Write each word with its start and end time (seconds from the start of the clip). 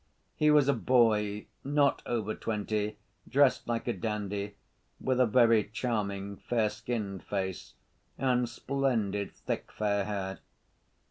He 0.35 0.49
was 0.49 0.67
a 0.67 0.73
boy, 0.73 1.45
not 1.63 2.01
over 2.07 2.33
twenty, 2.33 2.97
dressed 3.29 3.67
like 3.67 3.87
a 3.87 3.93
dandy, 3.93 4.55
with 4.99 5.19
a 5.19 5.27
very 5.27 5.65
charming 5.65 6.37
fair‐ 6.37 6.71
skinned 6.71 7.21
face, 7.23 7.75
and 8.17 8.49
splendid 8.49 9.31
thick, 9.35 9.71
fair 9.71 10.05
hair. 10.05 10.39